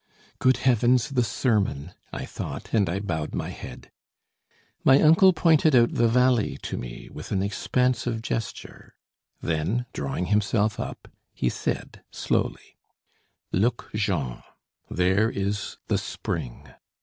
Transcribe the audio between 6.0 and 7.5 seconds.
valley to me, with an